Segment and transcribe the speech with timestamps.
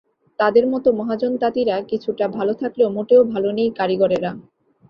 [0.39, 4.31] তাঁদের মতো মহাজন তাঁতিরা কিছুটা ভালো থাকলেও মোটেও ভালো নেই কারিগরেরা।